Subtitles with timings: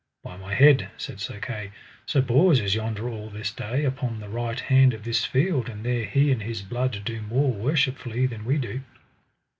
[0.23, 1.71] By my head, said Sir Kay,
[2.07, 5.85] Sir Bors is yonder all this day upon the right hand of this field, and
[5.85, 8.81] there he and his blood do more worshipfully than we do.